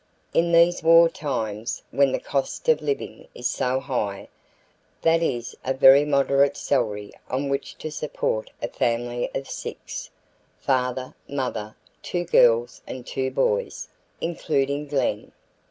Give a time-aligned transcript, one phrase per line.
[0.33, 4.29] In these war times, when the cost of living is so high,
[5.03, 10.09] that is a very moderate salary on which to support a family of six:
[10.59, 15.33] father, mother, two girls and two boys, including Glen.